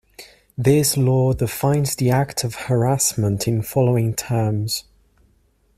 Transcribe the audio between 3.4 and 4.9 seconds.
in following terms.